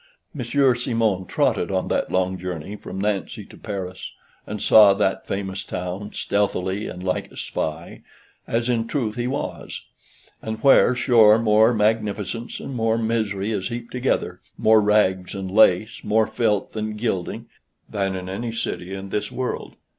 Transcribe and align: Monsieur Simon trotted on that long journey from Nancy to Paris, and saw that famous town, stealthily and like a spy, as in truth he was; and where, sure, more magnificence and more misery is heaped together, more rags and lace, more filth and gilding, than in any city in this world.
Monsieur 0.33 0.73
Simon 0.73 1.27
trotted 1.27 1.69
on 1.69 1.87
that 1.89 2.11
long 2.11 2.35
journey 2.35 2.75
from 2.75 2.99
Nancy 2.99 3.45
to 3.45 3.55
Paris, 3.55 4.13
and 4.47 4.59
saw 4.59 4.95
that 4.95 5.27
famous 5.27 5.63
town, 5.63 6.09
stealthily 6.15 6.87
and 6.87 7.03
like 7.03 7.31
a 7.31 7.37
spy, 7.37 8.01
as 8.47 8.67
in 8.67 8.87
truth 8.87 9.15
he 9.15 9.27
was; 9.27 9.83
and 10.41 10.57
where, 10.63 10.95
sure, 10.95 11.37
more 11.37 11.71
magnificence 11.71 12.59
and 12.59 12.73
more 12.73 12.97
misery 12.97 13.51
is 13.51 13.67
heaped 13.67 13.91
together, 13.91 14.41
more 14.57 14.81
rags 14.81 15.35
and 15.35 15.51
lace, 15.51 16.03
more 16.03 16.25
filth 16.25 16.75
and 16.75 16.97
gilding, 16.97 17.45
than 17.87 18.15
in 18.15 18.27
any 18.27 18.51
city 18.51 18.95
in 18.95 19.09
this 19.09 19.31
world. 19.31 19.75